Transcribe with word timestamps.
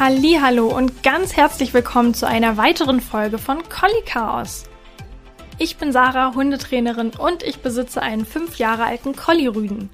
Hallo 0.00 0.68
und 0.68 1.02
ganz 1.02 1.36
herzlich 1.36 1.74
willkommen 1.74 2.14
zu 2.14 2.28
einer 2.28 2.56
weiteren 2.56 3.00
Folge 3.00 3.36
von 3.36 3.68
Collie 3.68 4.04
Chaos. 4.06 4.62
Ich 5.58 5.76
bin 5.76 5.90
Sarah, 5.90 6.36
Hundetrainerin 6.36 7.10
und 7.18 7.42
ich 7.42 7.62
besitze 7.62 8.00
einen 8.00 8.24
fünf 8.24 8.58
Jahre 8.58 8.84
alten 8.84 9.16
Collie-Rüden. 9.16 9.90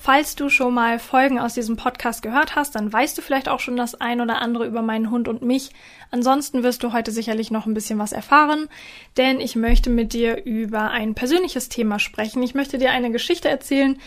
Falls 0.00 0.36
du 0.36 0.48
schon 0.48 0.74
mal 0.74 1.00
Folgen 1.00 1.40
aus 1.40 1.54
diesem 1.54 1.76
Podcast 1.76 2.22
gehört 2.22 2.54
hast, 2.54 2.76
dann 2.76 2.92
weißt 2.92 3.18
du 3.18 3.22
vielleicht 3.22 3.48
auch 3.48 3.58
schon 3.58 3.76
das 3.76 3.96
ein 3.96 4.20
oder 4.20 4.40
andere 4.40 4.64
über 4.64 4.80
meinen 4.80 5.10
Hund 5.10 5.26
und 5.26 5.42
mich. 5.42 5.70
Ansonsten 6.12 6.62
wirst 6.62 6.84
du 6.84 6.92
heute 6.92 7.10
sicherlich 7.10 7.50
noch 7.50 7.66
ein 7.66 7.74
bisschen 7.74 7.98
was 7.98 8.12
erfahren, 8.12 8.68
denn 9.16 9.40
ich 9.40 9.56
möchte 9.56 9.90
mit 9.90 10.12
dir 10.12 10.44
über 10.44 10.92
ein 10.92 11.16
persönliches 11.16 11.68
Thema 11.68 11.98
sprechen. 11.98 12.44
Ich 12.44 12.54
möchte 12.54 12.78
dir 12.78 12.92
eine 12.92 13.10
Geschichte 13.10 13.48
erzählen, 13.48 13.98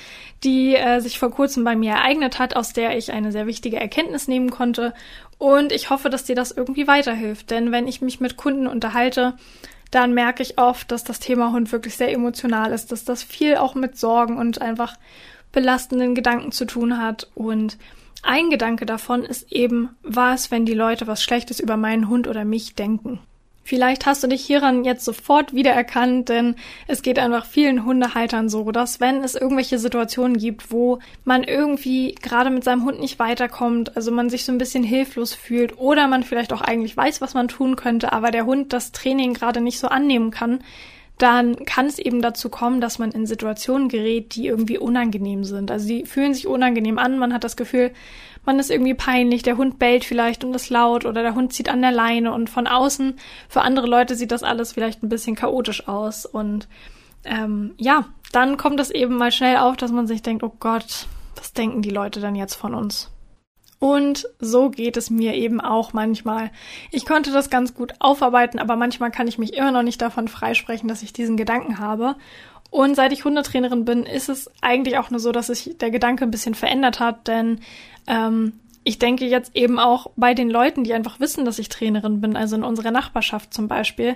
die 0.46 0.76
äh, 0.76 1.02
sich 1.02 1.20
vor 1.20 1.30
kurzem 1.30 1.66
bei 1.66 1.76
mir 1.76 1.91
ereignet 1.91 2.40
hat, 2.40 2.55
aus 2.55 2.71
der 2.71 2.98
ich 2.98 3.12
eine 3.12 3.34
sehr 3.34 3.46
wichtige 3.46 3.77
Erkenntnis 3.77 4.30
nehmen 4.30 4.49
konnte. 4.49 4.94
Und 5.40 5.73
ich 5.73 5.90
hoffe, 5.90 6.10
dass 6.10 6.23
dir 6.23 6.35
das 6.35 6.52
irgendwie 6.52 6.88
weiterhilft, 6.88 7.52
denn 7.52 7.73
wenn 7.73 7.88
ich 7.88 8.02
mich 8.02 8.21
mit 8.21 8.38
Kunden 8.38 8.66
unterhalte, 8.66 9.35
dann 9.91 10.13
merke 10.13 10.41
ich 10.41 10.58
oft, 10.58 10.90
dass 10.90 11.04
das 11.04 11.20
Thema 11.20 11.52
Hund 11.52 11.73
wirklich 11.73 11.98
sehr 11.98 12.13
emotional 12.13 12.71
ist, 12.71 12.94
dass 12.94 13.04
das 13.04 13.23
viel 13.23 13.58
auch 13.58 13.76
mit 13.76 13.98
Sorgen 13.98 14.38
und 14.38 14.62
einfach 14.62 14.96
belastenden 15.52 16.16
Gedanken 16.16 16.52
zu 16.52 16.66
tun 16.66 16.98
hat. 16.98 17.30
Und 17.36 17.78
ein 18.23 18.50
Gedanke 18.50 18.86
davon 18.86 19.23
ist 19.23 19.52
eben, 19.52 19.90
was, 20.04 20.52
wenn 20.52 20.66
die 20.66 20.74
Leute 20.74 21.08
was 21.08 21.24
Schlechtes 21.24 21.60
über 21.60 21.77
meinen 21.77 22.10
Hund 22.10 22.27
oder 22.27 22.46
mich 22.46 22.76
denken. 22.76 23.20
Vielleicht 23.64 24.05
hast 24.08 24.24
du 24.24 24.27
dich 24.27 24.44
hieran 24.44 24.84
jetzt 24.84 25.05
sofort 25.05 25.54
wiedererkannt, 25.54 26.30
denn 26.30 26.55
es 26.88 27.04
geht 27.04 27.20
einfach 27.20 27.46
vielen 27.46 27.86
Hundehaltern 27.86 28.50
so, 28.50 28.72
dass 28.72 29.00
wenn 29.00 29.24
es 29.24 29.36
irgendwelche 29.36 29.77
Situationen 29.77 30.38
gibt, 30.38 30.71
wo 30.71 30.99
man 31.26 31.43
irgendwie 31.43 32.15
gerade 32.15 32.49
mit 32.49 32.63
seinem 32.63 32.84
Hund 32.84 32.99
nicht 32.99 33.20
weiterkommt, 33.20 33.96
also 33.96 34.12
man 34.12 34.32
sich 34.32 34.46
so 34.46 34.52
ein 34.52 34.58
bisschen 34.58 34.84
hilflos 34.84 35.36
fühlt 35.36 35.77
oder 35.77 36.08
man 36.08 36.24
vielleicht 36.24 36.54
auch 36.54 36.62
eigentlich 36.62 36.98
weiß, 36.98 37.21
was 37.21 37.36
man 37.36 37.48
tun 37.48 37.76
könnte, 37.76 38.12
aber 38.12 38.32
der 38.32 38.46
Hund 38.46 38.74
das 38.74 38.91
Training 38.91 39.36
gerade 39.36 39.62
nicht 39.62 39.80
so 39.80 39.88
annehmen 39.88 40.32
kann, 40.32 40.63
dann 41.17 41.65
kann 41.65 41.85
es 41.85 41.99
eben 41.99 42.21
dazu 42.21 42.49
kommen, 42.49 42.81
dass 42.81 42.98
man 42.98 43.12
in 43.12 43.27
Situationen 43.27 43.90
gerät, 43.90 44.35
die 44.35 44.48
irgendwie 44.48 44.79
unangenehm 44.79 45.43
sind. 45.43 45.70
Also 45.70 45.87
die 45.87 46.05
fühlen 46.05 46.34
sich 46.34 46.48
unangenehm 46.48 46.98
an, 46.98 47.20
man 47.20 47.34
hat 47.34 47.43
das 47.43 47.55
Gefühl, 47.55 47.91
man 48.43 48.57
ist 48.57 48.71
irgendwie 48.71 48.95
peinlich, 48.95 49.43
der 49.43 49.57
Hund 49.57 49.77
bellt 49.77 50.03
vielleicht 50.03 50.43
und 50.43 50.55
ist 50.55 50.70
laut 50.70 51.05
oder 51.05 51.21
der 51.21 51.35
Hund 51.35 51.53
zieht 51.53 51.70
an 51.70 51.81
der 51.81 51.91
Leine 51.91 52.34
und 52.34 52.49
von 52.49 52.65
außen 52.65 53.20
für 53.49 53.62
andere 53.62 53.85
Leute 53.85 54.15
sieht 54.15 54.31
das 54.31 54.41
alles 54.41 54.71
vielleicht 54.73 55.03
ein 55.03 55.09
bisschen 55.09 55.35
chaotisch 55.35 55.87
aus 55.87 56.26
und 56.26 56.68
ähm, 57.23 57.75
ja, 57.77 58.05
dann 58.31 58.57
kommt 58.57 58.79
es 58.79 58.90
eben 58.90 59.15
mal 59.15 59.31
schnell 59.31 59.57
auf, 59.57 59.77
dass 59.77 59.91
man 59.91 60.07
sich 60.07 60.23
denkt, 60.23 60.43
oh 60.43 60.55
Gott, 60.59 61.07
was 61.35 61.53
denken 61.53 61.84
die 61.84 61.91
Leute 61.91 62.20
denn 62.20 62.35
jetzt 62.35 62.55
von 62.55 62.73
uns? 62.73 63.12
Und 63.82 64.29
so 64.38 64.69
geht 64.69 64.96
es 64.96 65.09
mir 65.09 65.34
eben 65.34 65.59
auch 65.59 65.91
manchmal. 65.91 66.51
Ich 66.91 67.03
konnte 67.03 67.31
das 67.31 67.50
ganz 67.50 67.74
gut 67.74 67.96
aufarbeiten, 67.97 68.59
aber 68.59 68.75
manchmal 68.75 69.09
kann 69.09 69.28
ich 69.28 69.40
mich 69.40 69.56
immer 69.56 69.72
noch 69.72 69.81
nicht 69.81 70.00
davon 70.03 70.28
freisprechen, 70.28 70.88
dass 70.88 71.01
ich 71.01 71.13
diesen 71.13 71.35
Gedanken 71.35 71.79
habe. 71.79 72.16
Und 72.69 72.96
seit 72.96 73.12
ich 73.12 73.25
Hundetrainerin 73.25 73.84
bin, 73.84 74.03
ist 74.03 74.29
es 74.29 74.52
eigentlich 74.62 75.00
auch 75.00 75.09
nur 75.09 75.19
so, 75.19 75.31
dass 75.31 75.47
sich 75.47 75.79
der 75.79 75.90
Gedanke 75.90 76.24
ein 76.24 76.29
bisschen 76.29 76.53
verändert 76.53 77.00
hat, 77.00 77.28
denn 77.28 77.59
ähm, 78.06 78.53
ich 78.84 79.00
denke 79.00 79.25
jetzt 79.25 79.56
eben 79.56 79.79
auch 79.79 80.12
bei 80.16 80.35
den 80.35 80.52
Leuten, 80.52 80.84
die 80.84 80.94
einfach 80.94 81.19
wissen, 81.19 81.44
dass 81.44 81.57
ich 81.57 81.68
Trainerin 81.69 82.22
bin, 82.22 82.35
also 82.35 82.56
in 82.57 82.63
unserer 82.63 82.91
Nachbarschaft 82.91 83.52
zum 83.52 83.68
Beispiel, 83.68 84.16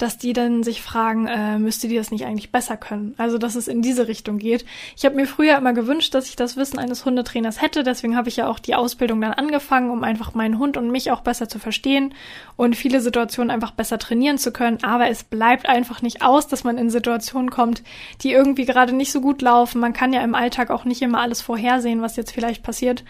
dass 0.00 0.16
die 0.16 0.32
dann 0.32 0.62
sich 0.62 0.80
fragen, 0.80 1.26
äh, 1.26 1.58
müsste 1.58 1.86
die 1.86 1.96
das 1.96 2.10
nicht 2.10 2.24
eigentlich 2.24 2.50
besser 2.50 2.78
können? 2.78 3.14
Also, 3.18 3.36
dass 3.36 3.54
es 3.54 3.68
in 3.68 3.82
diese 3.82 4.08
Richtung 4.08 4.38
geht. 4.38 4.64
Ich 4.96 5.04
habe 5.04 5.14
mir 5.14 5.26
früher 5.26 5.58
immer 5.58 5.74
gewünscht, 5.74 6.14
dass 6.14 6.28
ich 6.28 6.36
das 6.36 6.56
Wissen 6.56 6.78
eines 6.78 7.04
Hundetrainers 7.04 7.60
hätte. 7.60 7.82
Deswegen 7.82 8.16
habe 8.16 8.30
ich 8.30 8.36
ja 8.36 8.48
auch 8.48 8.58
die 8.58 8.74
Ausbildung 8.74 9.20
dann 9.20 9.34
angefangen, 9.34 9.90
um 9.90 10.02
einfach 10.02 10.32
meinen 10.32 10.58
Hund 10.58 10.78
und 10.78 10.90
mich 10.90 11.10
auch 11.10 11.20
besser 11.20 11.48
zu 11.48 11.58
verstehen 11.58 12.14
und 12.56 12.76
viele 12.76 13.02
Situationen 13.02 13.50
einfach 13.50 13.72
besser 13.72 13.98
trainieren 13.98 14.38
zu 14.38 14.52
können. 14.52 14.82
Aber 14.82 15.08
es 15.10 15.22
bleibt 15.22 15.68
einfach 15.68 16.00
nicht 16.00 16.22
aus, 16.22 16.48
dass 16.48 16.64
man 16.64 16.78
in 16.78 16.88
Situationen 16.88 17.50
kommt, 17.50 17.82
die 18.22 18.32
irgendwie 18.32 18.64
gerade 18.64 18.94
nicht 18.94 19.12
so 19.12 19.20
gut 19.20 19.42
laufen. 19.42 19.80
Man 19.80 19.92
kann 19.92 20.14
ja 20.14 20.22
im 20.22 20.34
Alltag 20.34 20.70
auch 20.70 20.86
nicht 20.86 21.02
immer 21.02 21.20
alles 21.20 21.42
vorhersehen, 21.42 22.00
was 22.00 22.16
jetzt 22.16 22.32
vielleicht 22.32 22.62
passiert. 22.62 23.04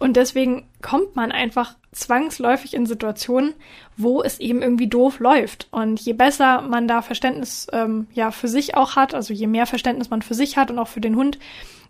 Und 0.00 0.16
deswegen 0.16 0.66
kommt 0.80 1.14
man 1.14 1.30
einfach 1.30 1.76
zwangsläufig 1.92 2.72
in 2.72 2.86
Situationen, 2.86 3.52
wo 3.98 4.22
es 4.22 4.40
eben 4.40 4.62
irgendwie 4.62 4.86
doof 4.86 5.20
läuft. 5.20 5.68
Und 5.70 6.00
je 6.00 6.14
besser 6.14 6.62
man 6.62 6.88
da 6.88 7.02
Verständnis 7.02 7.66
ähm, 7.72 8.06
ja 8.14 8.30
für 8.30 8.48
sich 8.48 8.74
auch 8.76 8.96
hat, 8.96 9.14
also 9.14 9.34
je 9.34 9.46
mehr 9.46 9.66
Verständnis 9.66 10.08
man 10.08 10.22
für 10.22 10.32
sich 10.32 10.56
hat 10.56 10.70
und 10.70 10.78
auch 10.78 10.88
für 10.88 11.02
den 11.02 11.16
Hund, 11.16 11.38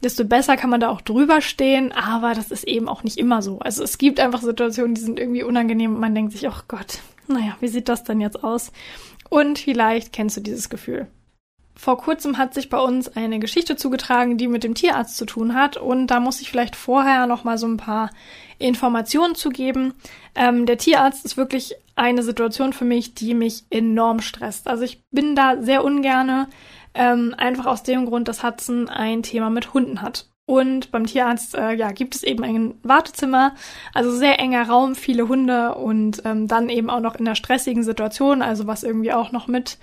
desto 0.03 0.25
besser 0.25 0.57
kann 0.57 0.71
man 0.71 0.81
da 0.81 0.89
auch 0.89 1.03
drüber 1.03 1.41
stehen. 1.41 1.93
Aber 1.93 2.35
das 2.35 2.51
ist 2.51 2.65
eben 2.65 2.89
auch 2.89 3.05
nicht 3.05 3.17
immer 3.17 3.43
so. 3.43 3.61
Also 3.61 3.85
es 3.85 3.97
gibt 3.97 4.19
einfach 4.19 4.43
Situationen, 4.43 4.97
die 4.97 5.03
sind 5.03 5.21
irgendwie 5.21 5.45
unangenehm 5.45 5.95
und 5.95 6.01
man 6.01 6.15
denkt 6.15 6.33
sich, 6.33 6.49
oh 6.49 6.63
Gott, 6.67 6.99
naja, 7.29 7.57
wie 7.61 7.69
sieht 7.69 7.89
das 7.89 8.03
denn 8.03 8.21
jetzt 8.21 8.43
aus? 8.43 8.73
Und 9.29 9.61
vielleicht 9.61 10.13
kennst 10.13 10.37
du 10.37 10.41
dieses 10.41 10.69
Gefühl. 10.69 11.07
Vor 11.81 11.97
kurzem 11.97 12.37
hat 12.37 12.53
sich 12.53 12.69
bei 12.69 12.79
uns 12.79 13.09
eine 13.17 13.39
Geschichte 13.39 13.75
zugetragen, 13.75 14.37
die 14.37 14.49
mit 14.49 14.65
dem 14.65 14.75
Tierarzt 14.75 15.17
zu 15.17 15.25
tun 15.25 15.55
hat. 15.55 15.79
Und 15.79 16.09
da 16.09 16.21
muss 16.21 16.43
ich 16.43 16.51
vielleicht 16.51 16.77
vorher 16.77 17.27
noch 17.27 17.43
mal 17.43 17.57
so 17.57 17.67
ein 17.67 17.79
paar 17.79 18.11
Informationen 18.59 19.35
zu 19.35 19.49
geben. 19.49 19.95
Ähm, 20.35 20.67
der 20.67 20.77
Tierarzt 20.77 21.25
ist 21.25 21.39
wirklich 21.39 21.75
eine 21.97 22.23
Situation 22.23 22.75
für 22.75 22.85
mich, 22.85 23.15
die 23.15 23.33
mich 23.33 23.65
enorm 23.71 24.21
stresst. 24.21 24.69
Also 24.69 24.85
ich 24.85 25.03
bin 25.11 25.35
da 25.35 25.63
sehr 25.63 25.83
ungerne, 25.83 26.49
ähm, 26.93 27.35
einfach 27.39 27.65
aus 27.65 27.83
dem 27.83 28.05
Grund, 28.05 28.29
dass 28.29 28.45
Hudson 28.45 28.91
ein 28.91 29.23
Thema 29.23 29.49
mit 29.49 29.73
Hunden 29.73 30.03
hat. 30.03 30.29
Und 30.45 30.91
beim 30.91 31.07
Tierarzt 31.07 31.55
äh, 31.55 31.73
ja, 31.73 31.93
gibt 31.93 32.15
es 32.15 32.25
eben 32.25 32.45
ein 32.45 32.75
Wartezimmer, 32.83 33.55
also 33.95 34.11
sehr 34.15 34.39
enger 34.39 34.69
Raum, 34.69 34.97
viele 34.97 35.29
Hunde 35.29 35.77
und 35.77 36.21
ähm, 36.27 36.47
dann 36.47 36.69
eben 36.69 36.91
auch 36.91 37.01
noch 37.01 37.15
in 37.15 37.27
einer 37.27 37.37
stressigen 37.37 37.85
Situation, 37.85 38.43
also 38.43 38.67
was 38.67 38.83
irgendwie 38.83 39.15
auch 39.15 39.33
noch 39.33 39.47
mit 39.47 39.79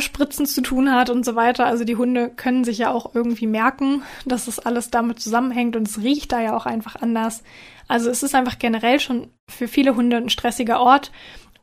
Spritzen 0.00 0.46
zu 0.46 0.60
tun 0.60 0.92
hat 0.92 1.10
und 1.10 1.24
so 1.24 1.36
weiter. 1.36 1.66
Also 1.66 1.84
die 1.84 1.96
Hunde 1.96 2.30
können 2.30 2.64
sich 2.64 2.78
ja 2.78 2.90
auch 2.90 3.14
irgendwie 3.14 3.46
merken, 3.46 4.02
dass 4.24 4.44
das 4.44 4.58
alles 4.58 4.90
damit 4.90 5.20
zusammenhängt 5.20 5.76
und 5.76 5.88
es 5.88 5.98
riecht 5.98 6.32
da 6.32 6.40
ja 6.40 6.56
auch 6.56 6.66
einfach 6.66 6.96
anders. 6.96 7.42
Also 7.88 8.10
es 8.10 8.22
ist 8.22 8.34
einfach 8.34 8.58
generell 8.58 9.00
schon 9.00 9.28
für 9.48 9.68
viele 9.68 9.96
Hunde 9.96 10.16
ein 10.16 10.28
stressiger 10.28 10.80
Ort 10.80 11.10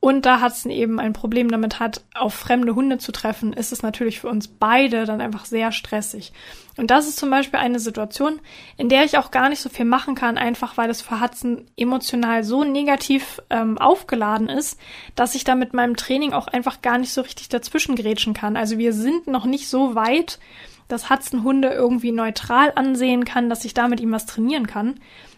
und 0.08 0.26
da 0.26 0.42
Hudson 0.42 0.72
eben 0.72 1.02
ein 1.02 1.12
Problem 1.12 1.52
damit 1.52 1.82
hat, 1.82 2.00
auf 2.16 2.34
fremde 2.34 2.76
Hunde 2.76 2.98
zu 2.98 3.12
treffen, 3.12 3.52
ist 3.52 3.74
es 3.74 3.84
natürlich 3.84 4.22
für 4.22 4.30
uns 4.30 4.48
beide 4.48 5.04
dann 5.04 5.20
einfach 5.20 5.44
sehr 5.44 5.74
stressig. 5.74 6.32
Und 6.78 6.92
das 6.92 7.10
ist 7.10 7.20
zum 7.20 7.30
Beispiel 7.30 7.60
eine 7.60 7.82
Situation, 7.82 8.40
in 8.78 8.88
der 8.88 9.04
ich 9.04 9.18
auch 9.18 9.32
gar 9.32 9.50
nicht 9.50 9.60
so 9.60 9.68
viel 9.68 9.84
machen 9.84 10.16
kann, 10.16 10.38
einfach 10.38 10.78
weil 10.78 10.88
das 10.88 11.02
für 11.02 11.20
Hudson 11.20 11.66
emotional 11.76 12.46
so 12.46 12.64
negativ 12.64 13.42
ähm, 13.50 13.78
aufgeladen 13.78 14.48
ist, 14.48 14.80
dass 15.16 15.36
ich 15.36 15.44
da 15.44 15.56
mit 15.56 15.74
meinem 15.74 15.98
Training 15.98 16.32
auch 16.32 16.48
einfach 16.48 16.82
gar 16.82 16.98
nicht 17.00 17.12
so 17.12 17.20
richtig 17.20 17.50
dazwischen 17.50 17.98
grätschen 17.98 18.34
kann. 18.34 18.56
Also 18.56 18.78
wir 18.78 18.94
sind 18.94 19.28
noch 19.28 19.44
nicht 19.44 19.68
so 19.68 19.94
weit, 19.94 20.40
dass 20.88 21.10
Hudson 21.10 21.44
Hunde 21.44 21.70
irgendwie 21.70 22.12
neutral 22.12 22.72
ansehen 22.76 23.26
kann, 23.26 23.50
dass 23.50 23.66
ich 23.66 23.74
da 23.74 23.88
mit 23.88 24.00
ihm 24.00 24.12
was 24.12 24.26
trainieren 24.26 24.68
kann 24.68 24.96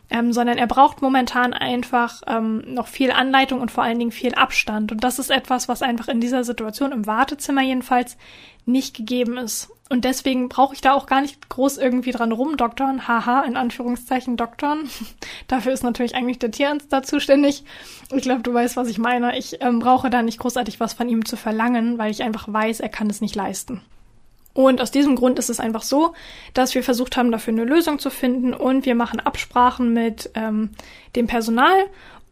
ähm, 0.10 0.34
sondern 0.34 0.58
er 0.58 0.68
braucht 0.68 1.02
momentan 1.02 1.54
einfach 1.54 2.22
ähm, 2.28 2.64
noch 2.66 2.88
viel 2.88 3.12
Anleitung 3.12 3.62
und 3.62 3.72
vor 3.72 3.84
allen 3.84 4.00
Dingen 4.00 4.12
viel 4.12 4.34
Abstand. 4.34 4.92
Und 4.92 5.04
das 5.04 5.20
ist 5.20 5.30
etwas, 5.30 5.70
was 5.70 5.82
einfach 5.82 6.08
in 6.08 6.20
dieser 6.20 6.44
Situation 6.44 6.92
im 6.92 7.06
Wartezimmer 7.06 7.62
jedenfalls 7.62 8.18
nicht 8.66 8.96
gegeben 8.96 9.38
ist. 9.38 9.70
Und 9.90 10.06
deswegen 10.06 10.50
brauche 10.50 10.74
ich 10.74 10.82
da 10.82 10.94
auch 10.94 11.08
gar 11.08 11.22
nicht 11.22 11.50
groß 11.50 11.78
irgendwie 11.78 12.12
dran 12.12 12.32
rumdoktern. 12.32 13.08
Haha, 13.08 13.42
in 13.42 13.58
Anführungszeichen 13.58 14.38
doktern. 14.38 14.90
Dafür 15.48 15.74
ist 15.74 15.84
natürlich 15.84 16.16
eigentlich 16.16 16.40
der 16.40 16.52
Tierarzt 16.52 16.92
da 16.92 17.04
zuständig. 17.04 17.64
Ich 18.12 18.24
glaube, 18.24 18.42
du 18.42 18.54
weißt, 18.54 18.78
was 18.78 18.88
ich 18.88 18.98
meine. 18.98 19.38
Ich 19.38 19.62
ähm, 19.62 19.80
brauche 19.80 20.10
da 20.10 20.22
nicht 20.22 20.40
großartig 20.40 20.80
was 20.80 20.94
von 20.94 21.10
ihm 21.10 21.26
zu 21.26 21.38
verlangen, 21.38 21.98
weil 21.98 22.12
ich 22.12 22.24
einfach 22.24 22.52
weiß, 22.52 22.80
er 22.80 22.90
kann 22.90 23.10
es 23.10 23.22
nicht 23.22 23.36
leisten. 23.36 23.82
Und 24.54 24.82
aus 24.82 24.92
diesem 24.92 25.16
Grund 25.16 25.40
ist 25.40 25.50
es 25.50 25.60
einfach 25.60 25.84
so, 25.84 26.14
dass 26.54 26.76
wir 26.76 26.84
versucht 26.84 27.18
haben, 27.18 27.32
dafür 27.32 27.54
eine 27.54 27.66
Lösung 27.66 28.00
zu 28.00 28.10
finden. 28.10 28.54
Und 28.54 28.86
wir 28.86 28.96
machen 28.96 29.20
Absprachen 29.20 29.94
mit 29.94 30.32
ähm, 30.36 30.72
dem 31.16 31.28
Personal 31.28 31.86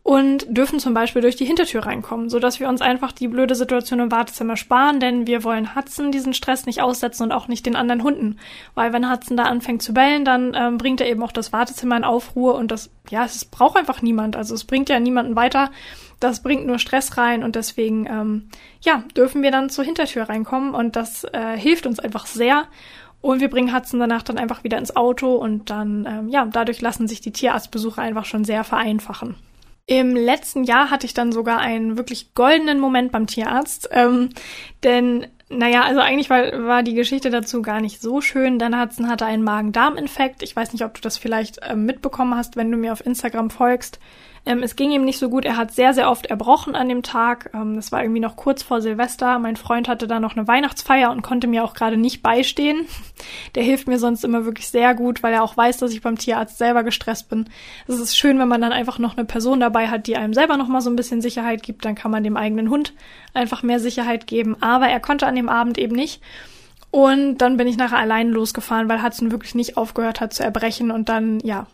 und 0.07 0.45
dürfen 0.47 0.79
zum 0.79 0.93
Beispiel 0.93 1.21
durch 1.21 1.35
die 1.35 1.43
Hintertür 1.43 1.85
reinkommen, 1.85 2.29
so 2.29 2.39
dass 2.39 2.61
wir 2.61 2.69
uns 2.69 2.81
einfach 2.81 3.11
die 3.11 3.27
blöde 3.27 3.55
Situation 3.55 3.99
im 3.99 4.09
Wartezimmer 4.09 4.55
sparen, 4.55 5.01
denn 5.01 5.27
wir 5.27 5.43
wollen 5.43 5.75
Hudson 5.75 6.13
diesen 6.13 6.33
Stress 6.33 6.65
nicht 6.65 6.81
aussetzen 6.81 7.23
und 7.23 7.33
auch 7.33 7.49
nicht 7.49 7.65
den 7.65 7.75
anderen 7.75 8.03
Hunden, 8.03 8.37
weil 8.73 8.93
wenn 8.93 9.11
Hudson 9.11 9.35
da 9.35 9.43
anfängt 9.43 9.81
zu 9.81 9.93
bellen, 9.93 10.23
dann 10.23 10.53
ähm, 10.55 10.77
bringt 10.77 11.01
er 11.01 11.09
eben 11.09 11.21
auch 11.23 11.33
das 11.33 11.51
Wartezimmer 11.51 11.97
in 11.97 12.05
Aufruhr 12.05 12.55
und 12.55 12.71
das, 12.71 12.89
ja, 13.09 13.25
es 13.25 13.43
braucht 13.43 13.75
einfach 13.75 14.01
niemand, 14.01 14.37
also 14.37 14.55
es 14.55 14.63
bringt 14.63 14.87
ja 14.87 14.97
niemanden 15.01 15.35
weiter, 15.35 15.71
das 16.21 16.41
bringt 16.41 16.65
nur 16.65 16.79
Stress 16.79 17.17
rein 17.17 17.43
und 17.43 17.57
deswegen, 17.57 18.05
ähm, 18.05 18.47
ja, 18.79 19.03
dürfen 19.17 19.43
wir 19.43 19.51
dann 19.51 19.69
zur 19.69 19.83
Hintertür 19.83 20.29
reinkommen 20.29 20.73
und 20.73 20.95
das 20.95 21.25
äh, 21.25 21.57
hilft 21.57 21.85
uns 21.85 21.99
einfach 21.99 22.27
sehr. 22.27 22.63
Und 23.19 23.41
wir 23.41 23.49
bringen 23.49 23.75
Hudson 23.75 23.99
danach 23.99 24.23
dann 24.23 24.37
einfach 24.37 24.63
wieder 24.63 24.77
ins 24.77 24.95
Auto 24.95 25.35
und 25.35 25.69
dann, 25.69 26.07
ähm, 26.09 26.29
ja, 26.29 26.45
dadurch 26.45 26.79
lassen 26.79 27.09
sich 27.09 27.19
die 27.19 27.33
Tierarztbesuche 27.33 27.99
einfach 27.99 28.23
schon 28.23 28.45
sehr 28.45 28.63
vereinfachen. 28.63 29.35
Im 29.87 30.15
letzten 30.15 30.65
Jahr 30.65 30.91
hatte 30.91 31.05
ich 31.05 31.13
dann 31.13 31.31
sogar 31.31 31.59
einen 31.59 31.97
wirklich 31.97 32.33
goldenen 32.33 32.79
Moment 32.79 33.11
beim 33.11 33.25
Tierarzt, 33.25 33.89
ähm, 33.91 34.29
denn 34.83 35.27
naja, 35.49 35.83
also 35.83 36.01
eigentlich 36.01 36.29
war, 36.29 36.65
war 36.65 36.83
die 36.83 36.93
Geschichte 36.93 37.29
dazu 37.29 37.61
gar 37.61 37.79
nicht 37.79 38.01
so 38.01 38.19
schön. 38.19 38.59
Dann 38.59 38.79
Hudson 38.79 39.07
hatte 39.07 39.25
einen 39.25 39.43
Magen-Darm-Infekt. 39.43 40.43
Ich 40.43 40.53
weiß 40.53 40.73
nicht, 40.73 40.83
ob 40.83 40.93
du 40.93 40.99
das 40.99 41.17
vielleicht 41.17 41.59
ähm, 41.61 41.85
mitbekommen 41.85 42.35
hast, 42.35 42.57
wenn 42.57 42.69
du 42.69 42.77
mir 42.77 42.91
auf 42.91 43.05
Instagram 43.05 43.49
folgst. 43.49 43.99
Ähm, 44.47 44.63
es 44.63 44.77
ging 44.77 44.91
ihm 44.91 45.03
nicht 45.03 45.19
so 45.19 45.29
gut. 45.29 45.43
Er 45.43 45.57
hat 45.57 45.73
sehr, 45.73 45.93
sehr 45.93 46.09
oft 46.09 46.27
erbrochen 46.27 46.73
an 46.73 46.87
dem 46.87 47.03
Tag. 47.03 47.51
Ähm, 47.53 47.75
das 47.75 47.91
war 47.91 48.01
irgendwie 48.01 48.21
noch 48.21 48.37
kurz 48.37 48.63
vor 48.63 48.79
Silvester. 48.79 49.39
Mein 49.39 49.57
Freund 49.57 49.89
hatte 49.89 50.07
da 50.07 50.21
noch 50.21 50.37
eine 50.37 50.47
Weihnachtsfeier 50.47 51.11
und 51.11 51.21
konnte 51.21 51.47
mir 51.47 51.65
auch 51.65 51.73
gerade 51.73 51.97
nicht 51.97 52.23
beistehen. 52.23 52.85
Der 53.55 53.63
hilft 53.63 53.89
mir 53.89 53.99
sonst 53.99 54.23
immer 54.23 54.45
wirklich 54.45 54.69
sehr 54.69 54.95
gut, 54.95 55.21
weil 55.21 55.33
er 55.33 55.43
auch 55.43 55.57
weiß, 55.57 55.79
dass 55.79 55.91
ich 55.91 56.01
beim 56.01 56.17
Tierarzt 56.17 56.57
selber 56.57 56.83
gestresst 56.83 57.27
bin. 57.29 57.49
Es 57.87 57.99
ist 57.99 58.17
schön, 58.17 58.39
wenn 58.39 58.47
man 58.47 58.61
dann 58.61 58.71
einfach 58.71 58.99
noch 58.99 59.17
eine 59.17 59.25
Person 59.25 59.59
dabei 59.59 59.89
hat, 59.89 60.07
die 60.07 60.15
einem 60.15 60.33
selber 60.33 60.55
noch 60.55 60.69
mal 60.69 60.81
so 60.81 60.89
ein 60.89 60.95
bisschen 60.95 61.21
Sicherheit 61.21 61.61
gibt. 61.61 61.83
Dann 61.83 61.95
kann 61.95 62.11
man 62.11 62.23
dem 62.23 62.37
eigenen 62.37 62.69
Hund 62.69 62.93
einfach 63.33 63.63
mehr 63.63 63.81
Sicherheit 63.81 64.27
geben. 64.27 64.55
Aber 64.61 64.87
er 64.87 65.01
konnte 65.01 65.27
an 65.27 65.35
dem 65.35 65.49
Abend 65.49 65.77
eben 65.77 65.95
nicht. 65.95 66.21
Und 66.89 67.39
dann 67.39 67.57
bin 67.57 67.67
ich 67.67 67.75
nachher 67.75 67.99
allein 67.99 68.29
losgefahren, 68.29 68.87
weil 68.87 69.03
Hudson 69.03 69.31
wirklich 69.31 69.55
nicht 69.55 69.75
aufgehört 69.75 70.21
hat 70.21 70.33
zu 70.33 70.43
erbrechen 70.43 70.89
und 70.89 71.09
dann, 71.09 71.41
ja, 71.41 71.67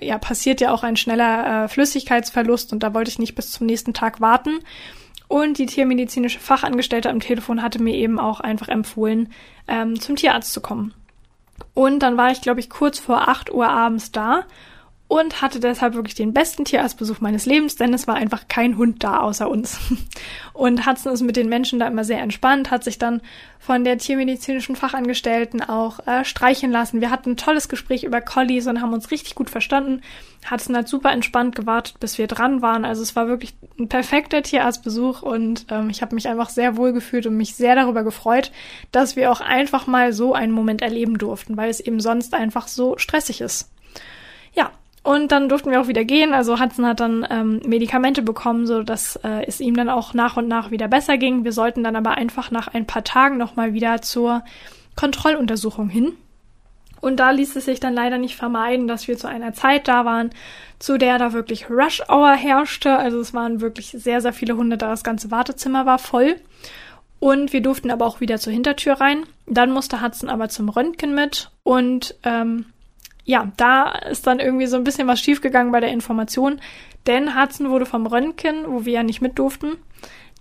ja, 0.00 0.18
passiert 0.18 0.60
ja 0.60 0.72
auch 0.72 0.82
ein 0.82 0.96
schneller 0.96 1.64
äh, 1.64 1.68
Flüssigkeitsverlust 1.68 2.72
und 2.72 2.82
da 2.82 2.94
wollte 2.94 3.10
ich 3.10 3.18
nicht 3.18 3.34
bis 3.34 3.50
zum 3.50 3.66
nächsten 3.66 3.94
Tag 3.94 4.20
warten. 4.20 4.58
Und 5.28 5.58
die 5.58 5.66
tiermedizinische 5.66 6.38
Fachangestellte 6.38 7.10
am 7.10 7.20
Telefon 7.20 7.62
hatte 7.62 7.82
mir 7.82 7.94
eben 7.94 8.20
auch 8.20 8.38
einfach 8.40 8.68
empfohlen, 8.68 9.32
ähm, 9.66 10.00
zum 10.00 10.14
Tierarzt 10.14 10.52
zu 10.52 10.60
kommen. 10.60 10.94
Und 11.74 12.00
dann 12.00 12.16
war 12.16 12.30
ich, 12.30 12.40
glaube 12.40 12.60
ich, 12.60 12.70
kurz 12.70 12.98
vor 12.98 13.28
8 13.28 13.52
Uhr 13.52 13.68
abends 13.68 14.12
da 14.12 14.44
und 15.08 15.40
hatte 15.40 15.60
deshalb 15.60 15.94
wirklich 15.94 16.16
den 16.16 16.32
besten 16.32 16.64
Tierarztbesuch 16.64 17.20
meines 17.20 17.46
Lebens, 17.46 17.76
denn 17.76 17.94
es 17.94 18.08
war 18.08 18.16
einfach 18.16 18.48
kein 18.48 18.76
Hund 18.76 19.04
da 19.04 19.18
außer 19.18 19.48
uns. 19.48 19.78
Und 20.52 20.86
Hudson 20.86 21.12
ist 21.12 21.20
mit 21.20 21.36
den 21.36 21.48
Menschen 21.48 21.78
da 21.78 21.86
immer 21.86 22.02
sehr 22.02 22.20
entspannt, 22.20 22.70
hat 22.70 22.82
sich 22.82 22.98
dann 22.98 23.20
von 23.58 23.84
der 23.84 23.98
tiermedizinischen 23.98 24.74
Fachangestellten 24.74 25.62
auch 25.62 26.04
äh, 26.06 26.24
streichen 26.24 26.72
lassen. 26.72 27.00
Wir 27.00 27.10
hatten 27.10 27.32
ein 27.32 27.36
tolles 27.36 27.68
Gespräch 27.68 28.04
über 28.04 28.20
Collies 28.20 28.66
und 28.66 28.80
haben 28.80 28.94
uns 28.94 29.10
richtig 29.10 29.34
gut 29.34 29.50
verstanden. 29.50 30.00
Hudson 30.50 30.76
hat 30.76 30.88
super 30.88 31.12
entspannt 31.12 31.54
gewartet, 31.54 32.00
bis 32.00 32.18
wir 32.18 32.26
dran 32.26 32.62
waren. 32.62 32.84
Also 32.84 33.02
es 33.02 33.14
war 33.14 33.28
wirklich 33.28 33.54
ein 33.78 33.88
perfekter 33.88 34.42
Tierarztbesuch 34.42 35.22
und 35.22 35.66
ähm, 35.70 35.90
ich 35.90 36.02
habe 36.02 36.14
mich 36.14 36.26
einfach 36.26 36.48
sehr 36.48 36.76
wohl 36.76 36.92
gefühlt 36.92 37.26
und 37.26 37.36
mich 37.36 37.54
sehr 37.54 37.74
darüber 37.74 38.02
gefreut, 38.02 38.50
dass 38.92 39.14
wir 39.14 39.30
auch 39.30 39.40
einfach 39.40 39.86
mal 39.86 40.12
so 40.12 40.32
einen 40.32 40.52
Moment 40.52 40.82
erleben 40.82 41.18
durften, 41.18 41.56
weil 41.56 41.70
es 41.70 41.80
eben 41.80 42.00
sonst 42.00 42.34
einfach 42.34 42.66
so 42.66 42.98
stressig 42.98 43.40
ist. 43.40 43.70
Und 45.06 45.30
dann 45.30 45.48
durften 45.48 45.70
wir 45.70 45.80
auch 45.80 45.86
wieder 45.86 46.04
gehen. 46.04 46.34
Also 46.34 46.58
Hudson 46.58 46.84
hat 46.84 46.98
dann 46.98 47.24
ähm, 47.30 47.60
Medikamente 47.64 48.22
bekommen, 48.22 48.66
so 48.66 48.82
dass 48.82 49.14
äh, 49.22 49.46
es 49.46 49.60
ihm 49.60 49.76
dann 49.76 49.88
auch 49.88 50.14
nach 50.14 50.36
und 50.36 50.48
nach 50.48 50.72
wieder 50.72 50.88
besser 50.88 51.16
ging. 51.16 51.44
Wir 51.44 51.52
sollten 51.52 51.84
dann 51.84 51.94
aber 51.94 52.16
einfach 52.16 52.50
nach 52.50 52.66
ein 52.66 52.88
paar 52.88 53.04
Tagen 53.04 53.36
nochmal 53.36 53.72
wieder 53.72 54.02
zur 54.02 54.42
Kontrolluntersuchung 54.96 55.88
hin. 55.88 56.14
Und 57.00 57.20
da 57.20 57.30
ließ 57.30 57.54
es 57.54 57.66
sich 57.66 57.78
dann 57.78 57.94
leider 57.94 58.18
nicht 58.18 58.34
vermeiden, 58.34 58.88
dass 58.88 59.06
wir 59.06 59.16
zu 59.16 59.28
einer 59.28 59.52
Zeit 59.52 59.86
da 59.86 60.04
waren, 60.04 60.30
zu 60.80 60.98
der 60.98 61.18
da 61.18 61.32
wirklich 61.32 61.70
Rush 61.70 62.02
Hour 62.08 62.32
herrschte. 62.32 62.96
Also 62.96 63.20
es 63.20 63.32
waren 63.32 63.60
wirklich 63.60 63.92
sehr, 63.92 64.20
sehr 64.20 64.32
viele 64.32 64.56
Hunde 64.56 64.76
da. 64.76 64.88
Das 64.88 65.04
ganze 65.04 65.30
Wartezimmer 65.30 65.86
war 65.86 66.00
voll. 66.00 66.34
Und 67.20 67.52
wir 67.52 67.62
durften 67.62 67.92
aber 67.92 68.06
auch 68.06 68.20
wieder 68.20 68.38
zur 68.38 68.52
Hintertür 68.52 68.94
rein. 68.94 69.22
Dann 69.46 69.70
musste 69.70 70.02
Hudson 70.02 70.28
aber 70.28 70.48
zum 70.48 70.68
Röntgen 70.68 71.14
mit. 71.14 71.52
Und 71.62 72.16
ähm, 72.24 72.66
ja, 73.26 73.52
da 73.56 73.90
ist 73.90 74.26
dann 74.26 74.38
irgendwie 74.38 74.66
so 74.66 74.76
ein 74.76 74.84
bisschen 74.84 75.08
was 75.08 75.20
schiefgegangen 75.20 75.72
bei 75.72 75.80
der 75.80 75.90
Information, 75.90 76.60
denn 77.06 77.38
Hudson 77.38 77.70
wurde 77.70 77.84
vom 77.84 78.06
Röntgen, 78.06 78.64
wo 78.66 78.84
wir 78.84 78.94
ja 78.94 79.02
nicht 79.02 79.20
mit 79.20 79.38
durften, 79.38 79.72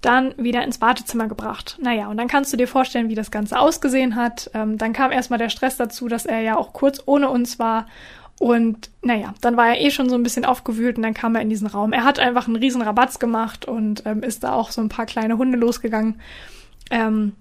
dann 0.01 0.35
wieder 0.37 0.63
ins 0.63 0.81
Wartezimmer 0.81 1.27
gebracht. 1.27 1.77
Naja, 1.81 2.07
und 2.07 2.17
dann 2.17 2.27
kannst 2.27 2.53
du 2.53 2.57
dir 2.57 2.67
vorstellen, 2.67 3.09
wie 3.09 3.15
das 3.15 3.31
Ganze 3.31 3.59
ausgesehen 3.59 4.15
hat. 4.15 4.51
Ähm, 4.53 4.77
dann 4.77 4.93
kam 4.93 5.11
erstmal 5.11 5.39
der 5.39 5.49
Stress 5.49 5.77
dazu, 5.77 6.07
dass 6.07 6.27
er 6.27 6.41
ja 6.41 6.57
auch 6.57 6.73
kurz 6.73 7.01
ohne 7.07 7.29
uns 7.29 7.57
war. 7.57 7.87
Und 8.39 8.91
naja, 9.01 9.33
dann 9.41 9.57
war 9.57 9.69
er 9.69 9.81
eh 9.81 9.89
schon 9.89 10.09
so 10.09 10.15
ein 10.15 10.23
bisschen 10.23 10.45
aufgewühlt 10.45 10.97
und 10.97 11.03
dann 11.03 11.13
kam 11.15 11.33
er 11.35 11.41
in 11.41 11.49
diesen 11.49 11.67
Raum. 11.67 11.91
Er 11.91 12.03
hat 12.03 12.19
einfach 12.19 12.47
einen 12.47 12.57
riesen 12.57 12.83
Rabatz 12.83 13.17
gemacht 13.17 13.65
und 13.65 14.03
ähm, 14.05 14.21
ist 14.21 14.43
da 14.43 14.53
auch 14.53 14.69
so 14.69 14.81
ein 14.81 14.89
paar 14.89 15.07
kleine 15.07 15.38
Hunde 15.38 15.57
losgegangen. 15.57 16.19
Ähm, 16.91 17.33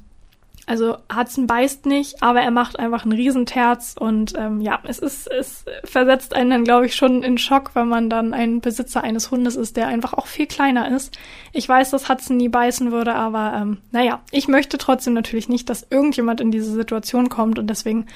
also 0.66 0.96
Hudson 1.14 1.46
beißt 1.46 1.84
nicht, 1.86 2.22
aber 2.22 2.40
er 2.40 2.50
macht 2.50 2.78
einfach 2.78 3.02
einen 3.02 3.12
Riesenterz 3.12 3.96
und 3.98 4.32
ähm, 4.36 4.60
ja, 4.60 4.80
es 4.84 4.98
ist, 4.98 5.30
es 5.30 5.64
versetzt 5.84 6.34
einen 6.34 6.50
dann, 6.50 6.64
glaube 6.64 6.86
ich, 6.86 6.94
schon 6.94 7.22
in 7.22 7.36
Schock, 7.36 7.72
wenn 7.74 7.88
man 7.88 8.08
dann 8.08 8.32
ein 8.32 8.60
Besitzer 8.60 9.02
eines 9.02 9.30
Hundes 9.30 9.56
ist, 9.56 9.76
der 9.76 9.88
einfach 9.88 10.14
auch 10.14 10.26
viel 10.26 10.46
kleiner 10.46 10.90
ist. 10.94 11.18
Ich 11.52 11.68
weiß, 11.68 11.90
dass 11.90 12.08
Hudson 12.08 12.38
nie 12.38 12.48
beißen 12.48 12.92
würde, 12.92 13.14
aber 13.14 13.52
ähm, 13.56 13.78
naja, 13.92 14.20
ich 14.30 14.48
möchte 14.48 14.78
trotzdem 14.78 15.12
natürlich 15.12 15.48
nicht, 15.48 15.68
dass 15.68 15.86
irgendjemand 15.90 16.40
in 16.40 16.50
diese 16.50 16.72
Situation 16.72 17.28
kommt 17.28 17.58
und 17.58 17.68
deswegen 17.68 18.06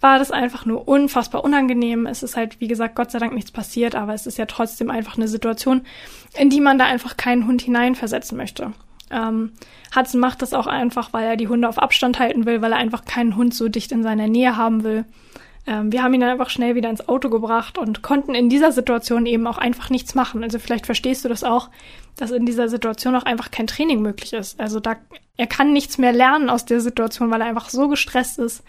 war 0.00 0.18
das 0.18 0.30
einfach 0.30 0.64
nur 0.66 0.86
unfassbar 0.86 1.42
unangenehm. 1.42 2.06
Es 2.06 2.22
ist 2.22 2.36
halt, 2.36 2.60
wie 2.60 2.68
gesagt, 2.68 2.94
Gott 2.94 3.10
sei 3.10 3.18
Dank 3.18 3.34
nichts 3.34 3.50
passiert, 3.50 3.94
aber 3.94 4.14
es 4.14 4.26
ist 4.26 4.38
ja 4.38 4.46
trotzdem 4.46 4.90
einfach 4.90 5.16
eine 5.16 5.28
Situation, 5.28 5.82
in 6.38 6.50
die 6.50 6.60
man 6.60 6.78
da 6.78 6.84
einfach 6.84 7.16
keinen 7.16 7.46
Hund 7.46 7.62
hineinversetzen 7.62 8.36
möchte. 8.36 8.72
Ähm, 9.10 9.52
Hudson 9.94 10.20
macht 10.20 10.42
das 10.42 10.54
auch 10.54 10.66
einfach, 10.66 11.12
weil 11.12 11.24
er 11.24 11.36
die 11.36 11.48
Hunde 11.48 11.68
auf 11.68 11.78
Abstand 11.78 12.18
halten 12.18 12.46
will, 12.46 12.62
weil 12.62 12.72
er 12.72 12.78
einfach 12.78 13.04
keinen 13.04 13.36
Hund 13.36 13.54
so 13.54 13.68
dicht 13.68 13.92
in 13.92 14.02
seiner 14.02 14.26
Nähe 14.28 14.56
haben 14.56 14.82
will. 14.84 15.04
Ähm, 15.66 15.92
wir 15.92 16.02
haben 16.02 16.14
ihn 16.14 16.20
dann 16.20 16.30
einfach 16.30 16.50
schnell 16.50 16.74
wieder 16.74 16.90
ins 16.90 17.08
Auto 17.08 17.28
gebracht 17.28 17.78
und 17.78 18.02
konnten 18.02 18.34
in 18.34 18.48
dieser 18.48 18.72
Situation 18.72 19.26
eben 19.26 19.46
auch 19.46 19.58
einfach 19.58 19.90
nichts 19.90 20.14
machen. 20.14 20.42
Also 20.42 20.58
vielleicht 20.58 20.86
verstehst 20.86 21.24
du 21.24 21.28
das 21.28 21.44
auch, 21.44 21.70
dass 22.16 22.30
in 22.30 22.46
dieser 22.46 22.68
Situation 22.68 23.16
auch 23.16 23.24
einfach 23.24 23.50
kein 23.50 23.66
Training 23.66 24.00
möglich 24.00 24.32
ist. 24.32 24.60
Also 24.60 24.80
da, 24.80 24.96
er 25.36 25.46
kann 25.46 25.72
nichts 25.72 25.98
mehr 25.98 26.12
lernen 26.12 26.50
aus 26.50 26.64
der 26.64 26.80
Situation, 26.80 27.30
weil 27.30 27.40
er 27.40 27.48
einfach 27.48 27.68
so 27.68 27.88
gestresst 27.88 28.38
ist. 28.38 28.62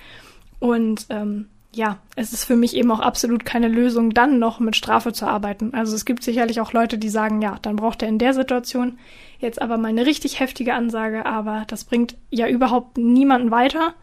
Und 0.60 1.06
ähm, 1.10 1.50
ja, 1.78 2.00
es 2.16 2.34
ist 2.34 2.44
für 2.44 2.56
mich 2.56 2.76
eben 2.76 2.90
auch 2.92 3.00
absolut 3.00 3.46
keine 3.46 3.68
Lösung, 3.68 4.10
dann 4.10 4.40
noch 4.40 4.60
mit 4.60 4.76
Strafe 4.76 5.14
zu 5.14 5.28
arbeiten. 5.28 5.76
Also 5.76 5.96
es 5.96 6.06
gibt 6.06 6.24
sicherlich 6.24 6.60
auch 6.60 6.74
Leute, 6.74 6.98
die 6.98 7.10
sagen, 7.10 7.40
ja, 7.40 7.60
dann 7.62 7.76
braucht 7.76 8.02
er 8.02 8.10
in 8.10 8.18
der 8.18 8.34
Situation 8.34 8.98
jetzt 9.38 9.62
aber 9.62 9.78
mal 9.78 9.90
eine 9.90 10.08
richtig 10.08 10.40
heftige 10.40 10.74
Ansage, 10.74 11.28
aber 11.28 11.66
das 11.68 11.84
bringt 11.84 12.18
ja 12.32 12.48
überhaupt 12.48 12.98
niemanden 12.98 13.52
weiter. 13.52 13.94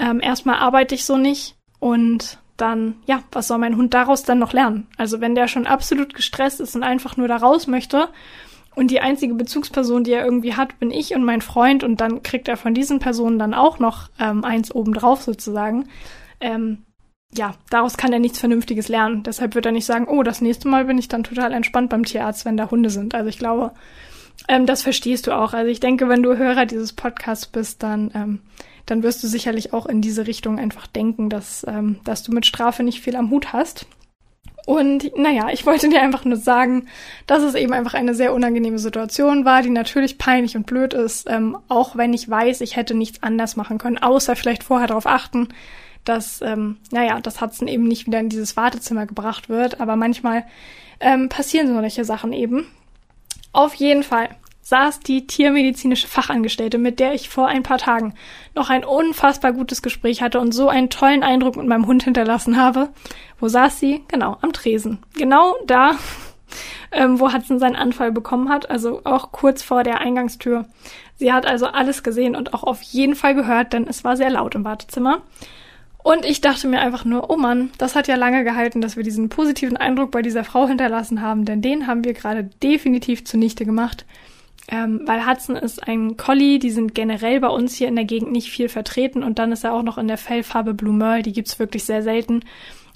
Ähm, 0.00 0.20
erstmal 0.20 0.56
arbeite 0.56 0.96
ich 0.96 1.04
so 1.04 1.16
nicht 1.16 1.54
und 1.78 2.40
dann, 2.56 2.96
ja, 3.06 3.22
was 3.30 3.46
soll 3.46 3.58
mein 3.58 3.76
Hund 3.76 3.94
daraus 3.94 4.24
dann 4.24 4.40
noch 4.40 4.52
lernen? 4.52 4.88
Also 4.96 5.20
wenn 5.20 5.36
der 5.36 5.46
schon 5.46 5.66
absolut 5.66 6.12
gestresst 6.12 6.60
ist 6.60 6.74
und 6.74 6.82
einfach 6.82 7.16
nur 7.16 7.28
da 7.28 7.36
raus 7.36 7.68
möchte 7.68 8.08
und 8.74 8.90
die 8.90 9.00
einzige 9.00 9.34
Bezugsperson, 9.34 10.02
die 10.02 10.12
er 10.12 10.24
irgendwie 10.24 10.54
hat, 10.54 10.80
bin 10.80 10.90
ich 10.90 11.14
und 11.14 11.24
mein 11.24 11.40
Freund 11.40 11.84
und 11.84 12.00
dann 12.00 12.24
kriegt 12.24 12.48
er 12.48 12.56
von 12.56 12.74
diesen 12.74 12.98
Personen 12.98 13.38
dann 13.38 13.54
auch 13.54 13.78
noch 13.78 14.08
ähm, 14.18 14.42
eins 14.42 14.74
obendrauf 14.74 15.22
sozusagen. 15.22 15.88
Ähm, 16.40 16.85
ja, 17.36 17.54
daraus 17.70 17.96
kann 17.96 18.12
er 18.12 18.18
nichts 18.18 18.38
Vernünftiges 18.38 18.88
lernen. 18.88 19.22
Deshalb 19.22 19.54
wird 19.54 19.66
er 19.66 19.72
nicht 19.72 19.84
sagen, 19.84 20.08
oh, 20.08 20.22
das 20.22 20.40
nächste 20.40 20.68
Mal 20.68 20.86
bin 20.86 20.98
ich 20.98 21.08
dann 21.08 21.24
total 21.24 21.52
entspannt 21.52 21.90
beim 21.90 22.04
Tierarzt, 22.04 22.44
wenn 22.44 22.56
da 22.56 22.70
Hunde 22.70 22.90
sind. 22.90 23.14
Also 23.14 23.28
ich 23.28 23.38
glaube, 23.38 23.72
ähm, 24.48 24.66
das 24.66 24.82
verstehst 24.82 25.26
du 25.26 25.32
auch. 25.32 25.52
Also 25.52 25.70
ich 25.70 25.80
denke, 25.80 26.08
wenn 26.08 26.22
du 26.22 26.36
Hörer 26.36 26.66
dieses 26.66 26.92
Podcasts 26.92 27.46
bist, 27.46 27.82
dann, 27.82 28.10
ähm, 28.14 28.40
dann 28.86 29.02
wirst 29.02 29.22
du 29.22 29.28
sicherlich 29.28 29.72
auch 29.72 29.86
in 29.86 30.00
diese 30.00 30.26
Richtung 30.26 30.58
einfach 30.58 30.86
denken, 30.86 31.28
dass, 31.28 31.64
ähm, 31.68 32.00
dass 32.04 32.22
du 32.22 32.32
mit 32.32 32.46
Strafe 32.46 32.82
nicht 32.82 33.00
viel 33.00 33.16
am 33.16 33.30
Hut 33.30 33.52
hast. 33.52 33.86
Und 34.66 35.16
naja, 35.16 35.48
ich 35.52 35.64
wollte 35.64 35.88
dir 35.88 36.02
einfach 36.02 36.24
nur 36.24 36.36
sagen, 36.36 36.86
dass 37.28 37.44
es 37.44 37.54
eben 37.54 37.72
einfach 37.72 37.94
eine 37.94 38.14
sehr 38.14 38.34
unangenehme 38.34 38.80
Situation 38.80 39.44
war, 39.44 39.62
die 39.62 39.70
natürlich 39.70 40.18
peinlich 40.18 40.56
und 40.56 40.66
blöd 40.66 40.92
ist, 40.92 41.30
ähm, 41.30 41.56
auch 41.68 41.94
wenn 41.94 42.12
ich 42.12 42.28
weiß, 42.28 42.60
ich 42.62 42.74
hätte 42.74 42.94
nichts 42.94 43.22
anders 43.22 43.54
machen 43.54 43.78
können, 43.78 43.98
außer 43.98 44.34
vielleicht 44.34 44.64
vorher 44.64 44.88
darauf 44.88 45.06
achten, 45.06 45.48
dass, 46.08 46.40
ähm, 46.42 46.78
naja, 46.90 47.20
das 47.20 47.40
Hudson 47.40 47.68
eben 47.68 47.84
nicht 47.84 48.06
wieder 48.06 48.20
in 48.20 48.28
dieses 48.28 48.56
Wartezimmer 48.56 49.06
gebracht 49.06 49.48
wird. 49.48 49.80
Aber 49.80 49.96
manchmal 49.96 50.44
ähm, 51.00 51.28
passieren 51.28 51.68
solche 51.68 52.04
Sachen 52.04 52.32
eben. 52.32 52.66
Auf 53.52 53.74
jeden 53.74 54.02
Fall 54.02 54.30
saß 54.66 54.98
die 54.98 55.28
tiermedizinische 55.28 56.08
Fachangestellte, 56.08 56.76
mit 56.76 56.98
der 56.98 57.14
ich 57.14 57.28
vor 57.28 57.46
ein 57.46 57.62
paar 57.62 57.78
Tagen 57.78 58.14
noch 58.56 58.68
ein 58.68 58.84
unfassbar 58.84 59.52
gutes 59.52 59.80
Gespräch 59.80 60.22
hatte 60.22 60.40
und 60.40 60.50
so 60.50 60.68
einen 60.68 60.90
tollen 60.90 61.22
Eindruck 61.22 61.56
mit 61.56 61.66
meinem 61.68 61.86
Hund 61.86 62.02
hinterlassen 62.02 62.56
habe. 62.56 62.88
Wo 63.38 63.46
saß 63.46 63.78
sie? 63.78 64.02
Genau, 64.08 64.38
am 64.40 64.52
Tresen. 64.52 64.98
Genau 65.14 65.54
da, 65.66 65.92
ähm, 66.90 67.20
wo 67.20 67.32
Hudson 67.32 67.60
seinen 67.60 67.76
Anfall 67.76 68.10
bekommen 68.10 68.48
hat, 68.48 68.68
also 68.68 69.02
auch 69.04 69.30
kurz 69.30 69.62
vor 69.62 69.84
der 69.84 70.00
Eingangstür. 70.00 70.64
Sie 71.14 71.32
hat 71.32 71.46
also 71.46 71.66
alles 71.66 72.02
gesehen 72.02 72.34
und 72.34 72.52
auch 72.52 72.64
auf 72.64 72.82
jeden 72.82 73.14
Fall 73.14 73.36
gehört, 73.36 73.72
denn 73.72 73.86
es 73.86 74.02
war 74.02 74.16
sehr 74.16 74.30
laut 74.30 74.56
im 74.56 74.64
Wartezimmer. 74.64 75.22
Und 76.06 76.24
ich 76.24 76.40
dachte 76.40 76.68
mir 76.68 76.78
einfach 76.78 77.04
nur, 77.04 77.30
oh 77.30 77.36
Mann, 77.36 77.70
das 77.78 77.96
hat 77.96 78.06
ja 78.06 78.14
lange 78.14 78.44
gehalten, 78.44 78.80
dass 78.80 78.96
wir 78.96 79.02
diesen 79.02 79.28
positiven 79.28 79.76
Eindruck 79.76 80.12
bei 80.12 80.22
dieser 80.22 80.44
Frau 80.44 80.68
hinterlassen 80.68 81.20
haben, 81.20 81.44
denn 81.44 81.62
den 81.62 81.88
haben 81.88 82.04
wir 82.04 82.12
gerade 82.12 82.44
definitiv 82.62 83.24
zunichte 83.24 83.64
gemacht. 83.64 84.06
Ähm, 84.68 85.00
weil 85.04 85.26
Hudson 85.26 85.56
ist 85.56 85.88
ein 85.88 86.16
Collie, 86.16 86.60
die 86.60 86.70
sind 86.70 86.94
generell 86.94 87.40
bei 87.40 87.48
uns 87.48 87.74
hier 87.74 87.88
in 87.88 87.96
der 87.96 88.04
Gegend 88.04 88.30
nicht 88.30 88.52
viel 88.52 88.68
vertreten 88.68 89.24
und 89.24 89.40
dann 89.40 89.50
ist 89.50 89.64
er 89.64 89.72
auch 89.72 89.82
noch 89.82 89.98
in 89.98 90.06
der 90.06 90.16
Fellfarbe 90.16 90.74
Blue 90.74 90.94
Merle, 90.94 91.24
die 91.24 91.32
gibt's 91.32 91.58
wirklich 91.58 91.82
sehr 91.82 92.04
selten. 92.04 92.44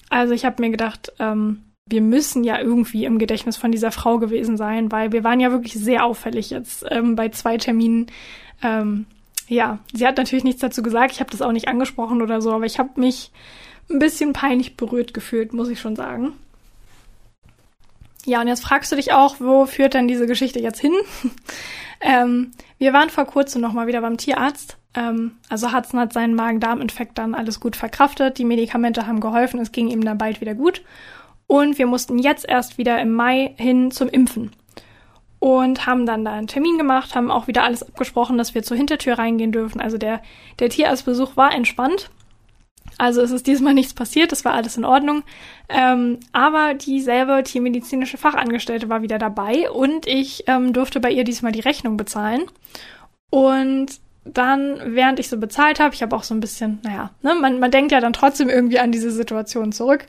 Also 0.09 0.33
ich 0.33 0.45
habe 0.45 0.63
mir 0.63 0.71
gedacht, 0.71 1.13
ähm, 1.19 1.65
wir 1.87 2.03
müssen 2.03 2.45
ja 2.45 2.61
irgendwie 2.61 3.07
im 3.07 3.19
Gedächtnis 3.19 3.57
von 3.57 3.73
dieser 3.73 3.91
Frau 3.91 4.19
gewesen 4.19 4.57
sein, 4.57 4.93
weil 4.93 5.11
wir 5.11 5.25
waren 5.25 5.41
ja 5.41 5.51
wirklich 5.51 5.75
sehr 5.75 6.05
auffällig 6.05 6.51
jetzt 6.51 6.87
ähm, 6.89 7.17
bei 7.17 7.31
zwei 7.31 7.57
Terminen. 7.57 8.07
Ähm, 8.63 9.07
ja, 9.51 9.81
sie 9.93 10.07
hat 10.07 10.17
natürlich 10.17 10.45
nichts 10.45 10.61
dazu 10.61 10.81
gesagt. 10.81 11.11
Ich 11.13 11.21
habe 11.21 11.31
das 11.31 11.43
auch 11.43 11.51
nicht 11.51 11.67
angesprochen 11.67 12.23
oder 12.23 12.41
so, 12.41 12.53
aber 12.53 12.67
ich 12.67 12.79
habe 12.79 13.01
mich 13.01 13.33
ein 13.91 13.99
bisschen 13.99 14.33
peinlich 14.33 14.77
berührt 14.77 15.13
gefühlt, 15.13 15.53
muss 15.53 15.69
ich 15.69 15.81
schon 15.81 15.97
sagen. 15.97 16.35
Ja, 18.25 18.41
und 18.41 18.47
jetzt 18.47 18.63
fragst 18.63 18.93
du 18.93 18.97
dich 18.97 19.13
auch, 19.13 19.37
wo 19.41 19.67
führt 19.67 19.95
denn 19.95 20.07
diese 20.07 20.27
Geschichte 20.27 20.61
jetzt 20.61 20.81
hin? 20.81 20.93
ähm, 22.01 22.53
wir 22.79 22.93
waren 22.93 23.11
vor 23.11 23.25
kurzem 23.25 23.61
nochmal 23.61 23.89
wieder 23.89 24.03
beim 24.03 24.19
Tierarzt. 24.19 24.77
Ähm, 24.95 25.33
also 25.49 25.73
Hudson 25.73 25.99
hat 25.99 26.13
seinen 26.13 26.37
Magen-Darm-Infekt 26.37 27.19
dann 27.19 27.35
alles 27.35 27.59
gut 27.59 27.75
verkraftet. 27.75 28.39
Die 28.39 28.45
Medikamente 28.45 29.09
haben 29.09 29.19
geholfen, 29.19 29.59
es 29.59 29.73
ging 29.73 29.89
ihm 29.89 30.05
dann 30.05 30.19
bald 30.19 30.41
wieder 30.41 30.55
gut. 30.55 30.83
Und 31.49 31.77
wir 31.77 31.89
mussten 31.89 32.21
jetzt 32.21 32.49
erst 32.49 32.79
wieder 32.79 33.01
im 33.01 33.13
Mai 33.13 33.55
hin 33.57 33.91
zum 33.91 34.09
Impfen. 34.09 34.53
Und 35.41 35.87
haben 35.87 36.07
dann 36.07 36.25
da 36.25 36.33
einen 36.33 36.47
Termin 36.47 36.77
gemacht, 36.77 37.15
haben 37.15 37.31
auch 37.31 37.47
wieder 37.47 37.65
alles 37.65 37.83
abgesprochen, 37.83 38.37
dass 38.39 38.55
wir 38.55 38.63
zur 38.63 38.77
Hintertür 38.77 39.19
reingehen 39.19 39.53
dürfen. 39.53 39.81
Also 39.81 39.97
der, 39.97 40.21
der 40.59 40.69
Tierarztbesuch 40.69 41.37
war 41.37 41.55
entspannt. 41.55 42.11
Also 42.99 43.23
es 43.23 43.31
ist 43.31 43.47
diesmal 43.47 43.73
nichts 43.73 43.95
passiert, 43.95 44.33
es 44.33 44.45
war 44.45 44.53
alles 44.53 44.77
in 44.77 44.85
Ordnung. 44.85 45.23
Ähm, 45.71 46.19
aber 46.33 46.75
dieselbe 46.75 47.43
tiermedizinische 47.43 48.19
Fachangestellte 48.19 48.91
war 48.91 49.01
wieder 49.01 49.19
dabei 49.19 49.71
und 49.71 50.07
ich 50.07 50.45
ähm, 50.47 50.75
durfte 50.75 51.01
bei 51.01 51.11
ihr 51.11 51.25
diesmal 51.25 51.53
die 51.53 51.61
Rechnung 51.61 51.97
bezahlen. 51.97 52.43
Und 53.31 54.01
dann, 54.25 54.81
während 54.95 55.19
ich 55.19 55.29
so 55.29 55.39
bezahlt 55.39 55.81
habe, 55.81 55.95
ich 55.95 56.03
habe 56.03 56.15
auch 56.15 56.25
so 56.25 56.35
ein 56.35 56.41
bisschen, 56.41 56.79
naja, 56.83 57.11
ne, 57.23 57.35
man, 57.35 57.59
man 57.59 57.71
denkt 57.71 57.93
ja 57.93 58.01
dann 58.01 58.13
trotzdem 58.13 58.49
irgendwie 58.49 58.79
an 58.79 58.93
diese 58.93 59.11
Situation 59.11 59.73
zurück, 59.73 60.07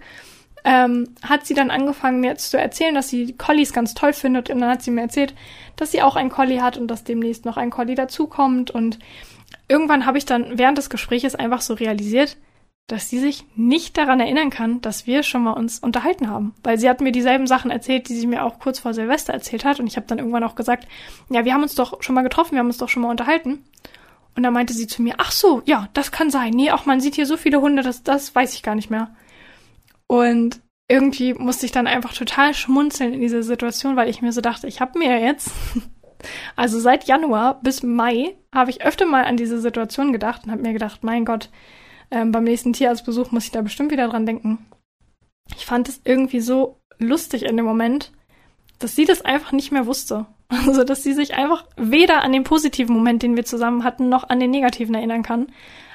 ähm, 0.63 1.15
hat 1.24 1.46
sie 1.46 1.53
dann 1.53 1.72
angefangen, 1.72 2.20
mir 2.20 2.36
zu 2.36 2.60
erzählen, 2.60 2.96
dass 2.96 3.10
sie 3.10 3.34
Collies 3.34 3.74
ganz 3.74 3.94
toll 3.94 4.13
findet. 4.13 4.50
Und 4.50 4.60
dann 4.60 4.70
hat 4.70 4.84
sie 4.84 4.91
mir 4.91 5.01
erzählt, 5.01 5.34
dass 5.75 5.91
sie 5.91 6.01
auch 6.01 6.15
ein 6.15 6.30
Collie 6.30 6.62
hat 6.62 6.77
und 6.77 6.88
dass 6.88 7.03
demnächst 7.03 7.46
noch 7.46 7.58
ein 7.58 7.70
Collie 7.70 7.96
dazukommt. 7.96 8.72
Und 8.72 9.00
irgendwann 9.68 10.06
habe 10.06 10.18
ich 10.18 10.25
dann 10.25 10.58
während 10.58 10.77
des 10.77 10.89
Gespräches 10.89 11.36
einfach 11.36 11.62
so 11.62 11.74
realisiert, 11.74 12.38
dass 12.88 13.10
sie 13.10 13.20
sich 13.20 13.46
nicht 13.56 13.98
daran 13.98 14.20
erinnern 14.20 14.50
kann, 14.50 14.82
dass 14.82 15.08
wir 15.08 15.24
schon 15.24 15.44
mal 15.44 15.53
uns 15.53 15.80
unterhalten 15.80 16.30
haben. 16.30 16.53
Weil 16.63 16.77
sie 16.77 16.89
hat 16.89 17.01
mir 17.01 17.12
dieselben 17.12 17.48
Sachen 17.48 17.72
erzählt, 17.72 18.10
die 18.10 18.15
sie 18.15 18.27
mir 18.27 18.44
auch 18.44 18.60
kurz 18.60 18.80
vor 18.80 18.94
Silvester 18.94 19.34
erzählt 19.34 19.65
hat. 19.65 19.80
Und 19.80 19.88
ich 19.88 19.96
habe 19.96 20.08
dann 20.08 20.20
irgendwann 20.20 20.44
auch 20.44 20.56
gesagt, 20.56 20.88
ja, 21.30 21.46
wir 21.46 21.53
haben 21.53 21.63
uns 21.63 21.75
doch 21.75 22.03
schon 22.03 22.15
mal 22.15 22.22
getroffen, 22.22 22.51
wir 22.51 22.60
haben 22.60 22.68
uns 22.68 22.77
doch 22.77 22.89
schon 22.89 23.03
mal 23.03 23.10
unterhalten. 23.10 23.63
Und 24.36 24.44
dann 24.44 24.53
meinte 24.53 24.74
sie 24.74 24.88
zu 24.88 25.01
mir, 25.01 25.15
ach 25.18 25.32
so, 25.32 25.62
ja, 25.65 25.89
das 25.94 26.12
kann 26.12 26.30
sein. 26.30 26.53
Nee, 26.53 26.72
auch 26.72 26.86
man 26.86 27.01
sieht 27.01 27.15
hier 27.15 27.25
so 27.25 27.38
viele 27.38 27.62
Hunde, 27.62 27.82
das, 27.82 28.03
das 28.03 28.34
weiß 28.34 28.53
ich 28.53 28.63
gar 28.63 28.75
nicht 28.75 28.89
mehr. 28.89 29.10
Und 30.12 30.60
irgendwie 30.89 31.34
musste 31.34 31.65
ich 31.65 31.72
dann 31.72 31.88
einfach 31.88 32.13
total 32.13 32.53
schmunzeln 32.53 33.13
in 33.13 33.22
dieser 33.22 33.44
Situation, 33.44 33.96
weil 33.96 34.10
ich 34.10 34.22
mir 34.22 34.34
so 34.34 34.41
dachte, 34.41 34.68
ich 34.68 34.82
habe 34.82 35.00
mir 35.00 35.22
jetzt, 35.22 35.51
also 36.58 36.82
seit 36.82 37.06
Januar 37.06 37.62
bis 37.62 37.82
Mai, 37.82 38.36
habe 38.53 38.72
ich 38.72 38.84
öfter 38.84 39.06
mal 39.06 39.24
an 39.24 39.38
diese 39.38 39.62
Situation 39.62 40.12
gedacht 40.12 40.41
und 40.44 40.51
habe 40.51 40.63
mir 40.63 40.74
gedacht, 40.74 41.06
mein 41.06 41.24
Gott, 41.24 41.50
ähm, 42.12 42.34
beim 42.34 42.44
nächsten 42.44 42.74
Tierarztbesuch 42.74 43.32
muss 43.32 43.46
ich 43.46 43.51
da 43.51 43.62
bestimmt 43.62 43.89
wieder 43.89 44.10
dran 44.10 44.25
denken. 44.25 44.58
Ich 45.56 45.65
fand 45.65 45.88
es 45.88 46.01
irgendwie 46.03 46.41
so 46.41 46.82
lustig 47.00 47.44
in 47.44 47.56
dem 47.56 47.65
Moment, 47.65 48.12
dass 48.80 48.98
sie 48.98 49.06
das 49.06 49.22
einfach 49.22 49.53
nicht 49.53 49.72
mehr 49.72 49.86
wusste. 49.86 50.25
Also, 50.68 50.84
dass 50.84 51.03
sie 51.03 51.13
sich 51.13 51.36
einfach 51.36 51.65
weder 51.77 52.22
an 52.22 52.34
den 52.34 52.44
positiven 52.44 52.94
Moment, 52.94 53.24
den 53.24 53.38
wir 53.38 53.46
zusammen 53.46 53.86
hatten, 53.86 54.10
noch 54.10 54.27
an 54.27 54.41
den 54.41 54.51
negativen 54.51 54.94
erinnern 54.94 55.24
kann. 55.24 55.48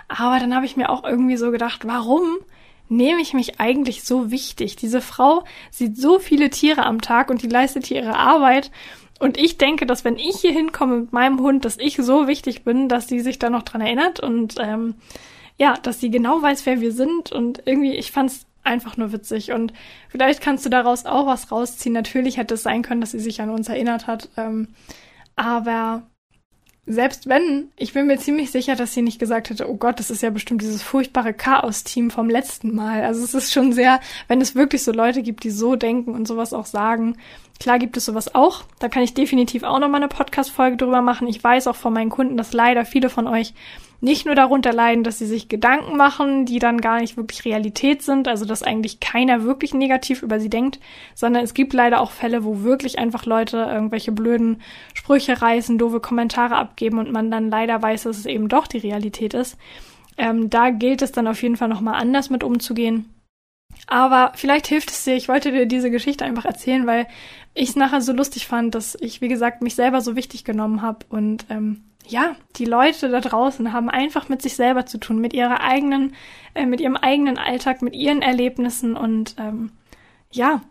Aber 0.08 0.38
dann 0.38 0.54
habe 0.54 0.64
ich 0.64 0.78
mir 0.78 0.88
auch 0.88 1.04
irgendwie 1.04 1.36
so 1.36 1.50
gedacht, 1.50 1.86
warum 1.86 2.38
nehme 2.88 3.20
ich 3.20 3.34
mich 3.34 3.60
eigentlich 3.60 4.04
so 4.04 4.30
wichtig? 4.30 4.76
Diese 4.76 5.00
Frau 5.00 5.44
sieht 5.70 5.96
so 5.96 6.18
viele 6.18 6.50
Tiere 6.50 6.84
am 6.84 7.00
Tag 7.00 7.30
und 7.30 7.42
die 7.42 7.48
leistet 7.48 7.86
hier 7.86 8.02
ihre 8.02 8.16
Arbeit. 8.16 8.70
Und 9.18 9.38
ich 9.38 9.58
denke, 9.58 9.86
dass 9.86 10.04
wenn 10.04 10.16
ich 10.16 10.40
hier 10.40 10.52
hinkomme 10.52 10.98
mit 10.98 11.12
meinem 11.12 11.40
Hund, 11.40 11.64
dass 11.64 11.78
ich 11.78 11.96
so 11.96 12.26
wichtig 12.26 12.64
bin, 12.64 12.88
dass 12.88 13.08
sie 13.08 13.20
sich 13.20 13.38
da 13.38 13.50
noch 13.50 13.62
dran 13.62 13.80
erinnert 13.80 14.20
und 14.20 14.56
ähm, 14.58 14.94
ja, 15.58 15.74
dass 15.82 16.00
sie 16.00 16.10
genau 16.10 16.42
weiß, 16.42 16.66
wer 16.66 16.80
wir 16.80 16.92
sind 16.92 17.32
und 17.32 17.62
irgendwie, 17.64 17.94
ich 17.94 18.12
fand's 18.12 18.46
einfach 18.62 18.96
nur 18.96 19.12
witzig 19.12 19.52
und 19.52 19.72
vielleicht 20.08 20.42
kannst 20.42 20.66
du 20.66 20.70
daraus 20.70 21.06
auch 21.06 21.26
was 21.26 21.50
rausziehen. 21.50 21.94
Natürlich 21.94 22.36
hätte 22.36 22.54
es 22.54 22.62
sein 22.62 22.82
können, 22.82 23.00
dass 23.00 23.12
sie 23.12 23.20
sich 23.20 23.40
an 23.40 23.50
uns 23.50 23.68
erinnert 23.68 24.06
hat, 24.06 24.28
ähm, 24.36 24.68
aber 25.34 26.02
selbst 26.86 27.28
wenn, 27.28 27.68
ich 27.76 27.92
bin 27.92 28.06
mir 28.06 28.16
ziemlich 28.16 28.52
sicher, 28.52 28.76
dass 28.76 28.94
sie 28.94 29.02
nicht 29.02 29.18
gesagt 29.18 29.50
hätte, 29.50 29.68
oh 29.68 29.76
Gott, 29.76 29.98
das 29.98 30.10
ist 30.10 30.22
ja 30.22 30.30
bestimmt 30.30 30.62
dieses 30.62 30.82
furchtbare 30.82 31.34
Chaos-Team 31.34 32.10
vom 32.10 32.30
letzten 32.30 32.74
Mal. 32.74 33.02
Also 33.02 33.24
es 33.24 33.34
ist 33.34 33.52
schon 33.52 33.72
sehr, 33.72 34.00
wenn 34.28 34.40
es 34.40 34.54
wirklich 34.54 34.84
so 34.84 34.92
Leute 34.92 35.22
gibt, 35.22 35.42
die 35.42 35.50
so 35.50 35.74
denken 35.74 36.14
und 36.14 36.28
sowas 36.28 36.52
auch 36.52 36.66
sagen. 36.66 37.16
Klar 37.58 37.80
gibt 37.80 37.96
es 37.96 38.04
sowas 38.04 38.34
auch. 38.34 38.62
Da 38.78 38.88
kann 38.88 39.02
ich 39.02 39.14
definitiv 39.14 39.64
auch 39.64 39.80
noch 39.80 39.88
mal 39.88 39.96
eine 39.96 40.08
Podcast-Folge 40.08 40.76
drüber 40.76 41.02
machen. 41.02 41.26
Ich 41.26 41.42
weiß 41.42 41.66
auch 41.66 41.76
von 41.76 41.92
meinen 41.92 42.10
Kunden, 42.10 42.36
dass 42.36 42.52
leider 42.52 42.84
viele 42.84 43.10
von 43.10 43.26
euch 43.26 43.52
nicht 44.00 44.26
nur 44.26 44.34
darunter 44.34 44.72
leiden, 44.72 45.04
dass 45.04 45.18
sie 45.18 45.26
sich 45.26 45.48
Gedanken 45.48 45.96
machen, 45.96 46.44
die 46.44 46.58
dann 46.58 46.80
gar 46.80 47.00
nicht 47.00 47.16
wirklich 47.16 47.44
Realität 47.44 48.02
sind, 48.02 48.28
also 48.28 48.44
dass 48.44 48.62
eigentlich 48.62 49.00
keiner 49.00 49.42
wirklich 49.44 49.74
negativ 49.74 50.22
über 50.22 50.38
sie 50.38 50.50
denkt, 50.50 50.80
sondern 51.14 51.44
es 51.44 51.54
gibt 51.54 51.72
leider 51.72 52.00
auch 52.00 52.10
Fälle, 52.10 52.44
wo 52.44 52.62
wirklich 52.62 52.98
einfach 52.98 53.26
Leute 53.26 53.56
irgendwelche 53.58 54.12
blöden 54.12 54.60
Sprüche 54.94 55.40
reißen, 55.40 55.78
doofe 55.78 56.00
Kommentare 56.00 56.56
abgeben 56.56 56.98
und 56.98 57.12
man 57.12 57.30
dann 57.30 57.50
leider 57.50 57.80
weiß, 57.80 58.04
dass 58.04 58.18
es 58.18 58.26
eben 58.26 58.48
doch 58.48 58.66
die 58.66 58.78
Realität 58.78 59.34
ist. 59.34 59.56
Ähm, 60.18 60.50
da 60.50 60.70
gilt 60.70 61.02
es 61.02 61.12
dann 61.12 61.26
auf 61.26 61.42
jeden 61.42 61.56
Fall 61.56 61.68
nochmal 61.68 62.00
anders 62.00 62.30
mit 62.30 62.44
umzugehen. 62.44 63.12
Aber 63.86 64.32
vielleicht 64.34 64.66
hilft 64.66 64.90
es 64.90 65.04
dir. 65.04 65.14
Ich 65.14 65.28
wollte 65.28 65.52
dir 65.52 65.66
diese 65.66 65.90
Geschichte 65.90 66.24
einfach 66.24 66.44
erzählen, 66.44 66.86
weil 66.86 67.06
ich 67.54 67.70
es 67.70 67.76
nachher 67.76 68.00
so 68.00 68.12
lustig 68.12 68.46
fand, 68.46 68.74
dass 68.74 68.96
ich, 69.00 69.20
wie 69.20 69.28
gesagt, 69.28 69.62
mich 69.62 69.74
selber 69.74 70.00
so 70.00 70.16
wichtig 70.16 70.44
genommen 70.44 70.82
habe 70.82 71.06
und 71.08 71.46
ähm, 71.50 71.84
ja, 72.06 72.36
die 72.56 72.64
Leute 72.64 73.08
da 73.08 73.20
draußen 73.20 73.72
haben 73.72 73.90
einfach 73.90 74.28
mit 74.28 74.42
sich 74.42 74.56
selber 74.56 74.86
zu 74.86 74.98
tun, 74.98 75.18
mit 75.18 75.32
ihrer 75.32 75.60
eigenen, 75.60 76.14
äh, 76.54 76.66
mit 76.66 76.80
ihrem 76.80 76.96
eigenen 76.96 77.38
Alltag, 77.38 77.82
mit 77.82 77.94
ihren 77.94 78.22
Erlebnissen 78.22 78.96
und 78.96 79.36
ähm, 79.38 79.72
ja, 80.30 80.62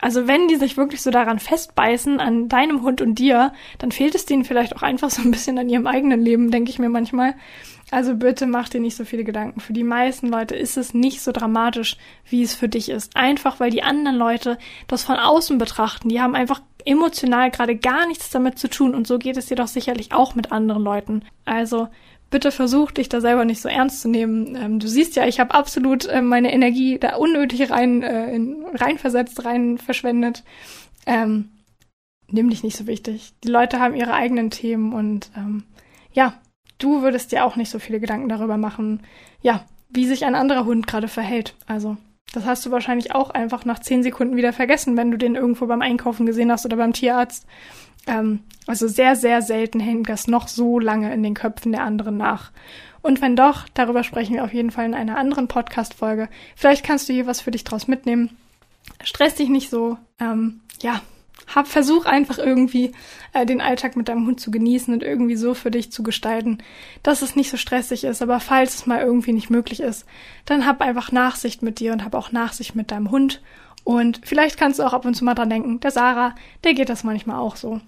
also 0.00 0.26
wenn 0.26 0.48
die 0.48 0.56
sich 0.56 0.76
wirklich 0.76 1.02
so 1.02 1.10
daran 1.10 1.38
festbeißen, 1.38 2.20
an 2.20 2.48
deinem 2.48 2.82
Hund 2.82 3.02
und 3.02 3.18
dir, 3.18 3.52
dann 3.78 3.92
fehlt 3.92 4.14
es 4.14 4.24
denen 4.24 4.44
vielleicht 4.44 4.74
auch 4.74 4.82
einfach 4.82 5.10
so 5.10 5.22
ein 5.22 5.30
bisschen 5.30 5.58
an 5.58 5.68
ihrem 5.68 5.86
eigenen 5.86 6.20
Leben, 6.20 6.50
denke 6.50 6.70
ich 6.70 6.78
mir 6.78 6.88
manchmal. 6.88 7.34
Also 7.90 8.14
bitte 8.14 8.46
mach 8.46 8.68
dir 8.68 8.80
nicht 8.80 8.96
so 8.96 9.04
viele 9.04 9.24
Gedanken. 9.24 9.60
Für 9.60 9.72
die 9.72 9.82
meisten 9.82 10.28
Leute 10.28 10.54
ist 10.54 10.76
es 10.76 10.94
nicht 10.94 11.22
so 11.22 11.32
dramatisch, 11.32 11.96
wie 12.28 12.42
es 12.42 12.54
für 12.54 12.68
dich 12.68 12.88
ist. 12.88 13.16
Einfach 13.16 13.58
weil 13.58 13.70
die 13.70 13.82
anderen 13.82 14.16
Leute 14.16 14.58
das 14.86 15.04
von 15.04 15.16
außen 15.16 15.58
betrachten. 15.58 16.08
Die 16.08 16.20
haben 16.20 16.34
einfach 16.36 16.62
emotional 16.84 17.50
gerade 17.50 17.76
gar 17.76 18.06
nichts 18.06 18.30
damit 18.30 18.58
zu 18.58 18.68
tun 18.68 18.94
und 18.94 19.06
so 19.06 19.18
geht 19.18 19.36
es 19.36 19.46
dir 19.46 19.56
doch 19.56 19.66
sicherlich 19.66 20.12
auch 20.12 20.34
mit 20.34 20.52
anderen 20.52 20.82
Leuten. 20.82 21.22
Also 21.44 21.88
bitte 22.30 22.52
versuch 22.52 22.92
dich 22.92 23.08
da 23.08 23.20
selber 23.20 23.44
nicht 23.44 23.60
so 23.60 23.68
ernst 23.68 24.02
zu 24.02 24.08
nehmen. 24.08 24.56
Ähm, 24.56 24.78
du 24.78 24.88
siehst 24.88 25.16
ja, 25.16 25.26
ich 25.26 25.40
habe 25.40 25.52
absolut 25.54 26.06
äh, 26.06 26.22
meine 26.22 26.52
Energie 26.52 26.98
da 26.98 27.16
unnötig 27.16 27.70
rein, 27.70 28.02
äh, 28.02 28.34
in, 28.34 28.64
rein 28.74 28.98
versetzt, 28.98 29.44
rein 29.44 29.78
verschwendet. 29.78 30.44
Ähm, 31.06 31.50
nimm 32.28 32.50
dich 32.50 32.62
nicht 32.62 32.76
so 32.76 32.86
wichtig. 32.86 33.32
Die 33.42 33.48
Leute 33.48 33.80
haben 33.80 33.94
ihre 33.94 34.14
eigenen 34.14 34.50
Themen 34.50 34.92
und 34.92 35.30
ähm, 35.36 35.64
ja, 36.12 36.34
du 36.82 37.02
würdest 37.02 37.32
dir 37.32 37.44
auch 37.44 37.56
nicht 37.56 37.70
so 37.70 37.78
viele 37.78 38.00
Gedanken 38.00 38.28
darüber 38.28 38.56
machen, 38.56 39.02
ja, 39.42 39.64
wie 39.88 40.06
sich 40.06 40.24
ein 40.24 40.34
anderer 40.34 40.64
Hund 40.64 40.86
gerade 40.86 41.08
verhält. 41.08 41.54
Also, 41.66 41.96
das 42.32 42.46
hast 42.46 42.64
du 42.64 42.70
wahrscheinlich 42.70 43.14
auch 43.14 43.30
einfach 43.30 43.64
nach 43.64 43.80
zehn 43.80 44.02
Sekunden 44.02 44.36
wieder 44.36 44.52
vergessen, 44.52 44.96
wenn 44.96 45.10
du 45.10 45.16
den 45.16 45.34
irgendwo 45.34 45.66
beim 45.66 45.82
Einkaufen 45.82 46.26
gesehen 46.26 46.52
hast 46.52 46.64
oder 46.64 46.76
beim 46.76 46.92
Tierarzt. 46.92 47.46
Ähm, 48.06 48.40
also 48.66 48.86
sehr, 48.86 49.16
sehr 49.16 49.42
selten 49.42 49.80
hängt 49.80 50.08
das 50.08 50.26
noch 50.26 50.48
so 50.48 50.78
lange 50.78 51.12
in 51.12 51.22
den 51.22 51.34
Köpfen 51.34 51.72
der 51.72 51.82
anderen 51.82 52.16
nach. 52.16 52.52
Und 53.02 53.20
wenn 53.20 53.34
doch, 53.34 53.66
darüber 53.74 54.04
sprechen 54.04 54.34
wir 54.34 54.44
auf 54.44 54.52
jeden 54.52 54.70
Fall 54.70 54.84
in 54.84 54.94
einer 54.94 55.16
anderen 55.16 55.48
Podcast-Folge. 55.48 56.28
Vielleicht 56.54 56.84
kannst 56.84 57.08
du 57.08 57.12
hier 57.12 57.26
was 57.26 57.40
für 57.40 57.50
dich 57.50 57.64
draus 57.64 57.88
mitnehmen. 57.88 58.36
Stress 59.02 59.34
dich 59.34 59.48
nicht 59.48 59.70
so. 59.70 59.96
Ähm, 60.20 60.60
ja, 60.82 61.00
hab, 61.54 61.68
versuch 61.68 62.06
einfach 62.06 62.38
irgendwie 62.38 62.92
äh, 63.32 63.46
den 63.46 63.60
Alltag 63.60 63.96
mit 63.96 64.08
deinem 64.08 64.26
Hund 64.26 64.40
zu 64.40 64.50
genießen 64.50 64.92
und 64.92 65.02
irgendwie 65.02 65.36
so 65.36 65.54
für 65.54 65.70
dich 65.70 65.92
zu 65.92 66.02
gestalten, 66.02 66.58
dass 67.02 67.22
es 67.22 67.36
nicht 67.36 67.50
so 67.50 67.56
stressig 67.56 68.04
ist. 68.04 68.22
Aber 68.22 68.40
falls 68.40 68.74
es 68.74 68.86
mal 68.86 69.00
irgendwie 69.00 69.32
nicht 69.32 69.50
möglich 69.50 69.80
ist, 69.80 70.06
dann 70.46 70.66
hab 70.66 70.80
einfach 70.80 71.12
Nachsicht 71.12 71.62
mit 71.62 71.80
dir 71.80 71.92
und 71.92 72.04
hab 72.04 72.14
auch 72.14 72.32
Nachsicht 72.32 72.74
mit 72.74 72.90
deinem 72.90 73.10
Hund. 73.10 73.40
Und 73.84 74.20
vielleicht 74.24 74.58
kannst 74.58 74.78
du 74.78 74.84
auch 74.84 74.92
ab 74.92 75.04
und 75.04 75.14
zu 75.14 75.24
mal 75.24 75.34
dran 75.34 75.50
denken, 75.50 75.80
der 75.80 75.90
Sarah, 75.90 76.34
der 76.64 76.74
geht 76.74 76.88
das 76.88 77.04
manchmal 77.04 77.38
auch 77.38 77.56
so. 77.56 77.80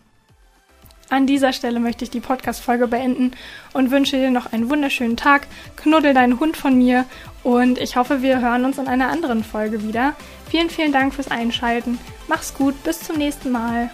An 1.12 1.26
dieser 1.26 1.52
Stelle 1.52 1.78
möchte 1.78 2.04
ich 2.04 2.10
die 2.10 2.20
Podcast-Folge 2.20 2.88
beenden 2.88 3.32
und 3.74 3.90
wünsche 3.90 4.16
dir 4.16 4.30
noch 4.30 4.50
einen 4.50 4.70
wunderschönen 4.70 5.18
Tag. 5.18 5.46
Knuddel 5.76 6.14
deinen 6.14 6.40
Hund 6.40 6.56
von 6.56 6.78
mir 6.78 7.04
und 7.42 7.78
ich 7.78 7.96
hoffe, 7.96 8.22
wir 8.22 8.40
hören 8.40 8.64
uns 8.64 8.78
in 8.78 8.88
einer 8.88 9.10
anderen 9.10 9.44
Folge 9.44 9.86
wieder. 9.86 10.14
Vielen, 10.48 10.70
vielen 10.70 10.90
Dank 10.90 11.12
fürs 11.12 11.30
Einschalten. 11.30 11.98
Mach's 12.32 12.54
gut, 12.54 12.82
bis 12.82 12.98
zum 12.98 13.18
nächsten 13.18 13.50
Mal. 13.50 13.90